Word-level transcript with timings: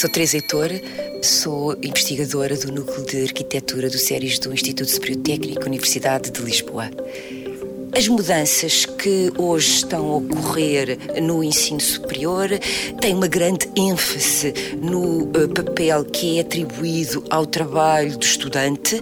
Sou 0.00 0.08
Teresa 0.08 0.38
Heitor, 0.38 0.70
sou 1.22 1.74
investigadora 1.82 2.56
do 2.56 2.72
Núcleo 2.72 3.04
de 3.04 3.24
Arquitetura 3.24 3.90
do 3.90 3.98
SERIS 3.98 4.38
do 4.38 4.50
Instituto 4.50 4.90
Superior 4.90 5.20
Técnico 5.22 5.66
Universidade 5.66 6.30
de 6.30 6.40
Lisboa. 6.40 6.90
As 7.94 8.08
mudanças 8.08 8.86
que 9.02 9.32
hoje 9.38 9.76
estão 9.76 10.06
a 10.10 10.16
ocorrer 10.16 10.98
no 11.22 11.42
ensino 11.42 11.80
superior 11.80 12.50
têm 13.00 13.14
uma 13.14 13.26
grande 13.26 13.66
ênfase 13.74 14.52
no 14.80 15.22
uh, 15.22 15.48
papel 15.54 16.04
que 16.04 16.36
é 16.36 16.42
atribuído 16.42 17.24
ao 17.30 17.46
trabalho 17.46 18.18
do 18.18 18.24
estudante, 18.24 19.00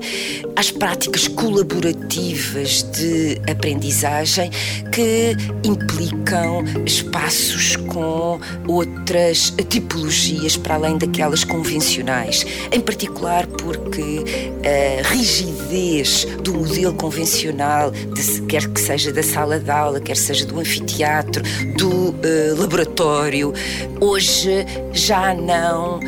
às 0.55 0.71
práticas 0.71 1.27
colaborativas 1.27 2.85
de 2.93 3.41
aprendizagem 3.51 4.51
que 4.93 5.37
implicam 5.65 6.65
espaços 6.87 7.77
com 7.77 8.39
outras 8.69 9.53
tipologias 9.69 10.57
para 10.57 10.77
além 10.77 10.97
daquelas 10.97 11.43
convencionais, 11.43 12.47
em 12.71 12.81
particular 12.81 13.47
porque 13.47 14.25
a 14.65 15.09
rigidez 15.09 16.25
do 16.43 16.55
modelo 16.55 16.95
convencional, 16.95 17.91
de, 17.91 18.43
quer 18.43 18.69
que 18.69 18.81
seja 18.81 19.13
da 19.13 19.23
sala 19.23 19.59
de 19.59 19.71
aula, 19.71 19.88
quer 20.01 20.17
seja 20.17 20.45
do 20.45 20.61
anfiteatro, 20.61 21.43
do 21.77 22.11
uh, 22.11 22.61
laboratório, 22.61 23.53
hoje 24.01 24.67
já 24.93 25.35
não, 25.35 25.99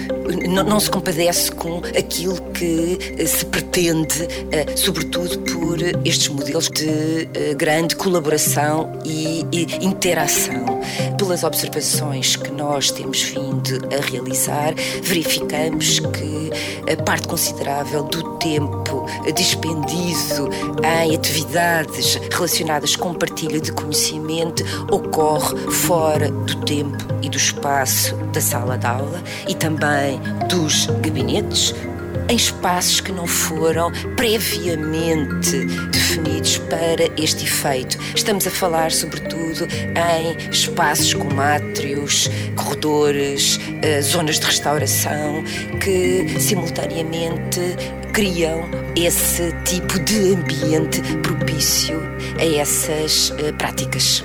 não, 0.48 0.64
não, 0.64 0.80
se 0.80 0.90
compadece 0.90 1.50
com 1.52 1.78
aquilo 1.96 2.40
que 2.52 2.98
uh, 3.18 3.26
se 3.26 3.44
pretende, 3.46 4.22
uh, 4.22 4.78
sobretudo 4.78 5.38
por 5.40 5.78
estes 6.04 6.28
modelos 6.28 6.68
de 6.68 7.28
grande 7.56 7.96
colaboração 7.96 8.92
e, 9.04 9.46
e 9.52 9.84
interação. 9.84 10.80
Pelas 11.16 11.44
observações 11.44 12.36
que 12.36 12.50
nós 12.50 12.90
temos 12.90 13.22
vindo 13.22 13.88
a 13.94 14.10
realizar, 14.10 14.74
verificamos 15.02 16.00
que 16.00 16.50
a 16.92 17.02
parte 17.02 17.28
considerável 17.28 18.02
do 18.04 18.38
tempo 18.38 19.06
dispendido 19.34 20.00
em 21.02 21.14
atividades 21.14 22.16
relacionadas 22.30 22.96
com 22.96 23.14
partilha 23.14 23.60
de 23.60 23.69
conhecimento 23.72 24.64
ocorre 24.90 25.56
fora 25.70 26.30
do 26.30 26.56
tempo 26.64 26.98
e 27.22 27.28
do 27.28 27.36
espaço 27.36 28.14
da 28.32 28.40
sala 28.40 28.76
de 28.76 28.86
aula 28.86 29.22
e 29.48 29.54
também 29.54 30.20
dos 30.48 30.86
gabinetes, 31.00 31.74
em 32.28 32.36
espaços 32.36 33.00
que 33.00 33.12
não 33.12 33.26
foram 33.26 33.90
previamente 34.16 35.64
definidos 35.90 36.58
para 36.58 37.04
este 37.16 37.44
efeito. 37.44 37.98
Estamos 38.14 38.46
a 38.46 38.50
falar, 38.50 38.92
sobretudo, 38.92 39.66
em 39.66 40.50
espaços 40.50 41.14
como 41.14 41.40
átrios, 41.40 42.28
corredores, 42.56 43.58
eh, 43.82 44.00
zonas 44.00 44.38
de 44.38 44.46
restauração, 44.46 45.42
que 45.80 46.40
simultaneamente 46.40 47.60
criam 48.12 48.68
esse 48.96 49.52
tipo 49.64 49.98
de 50.00 50.34
ambiente 50.34 51.00
propício 51.22 52.00
a 52.38 52.44
essas 52.44 53.30
uh, 53.30 53.54
práticas. 53.56 54.24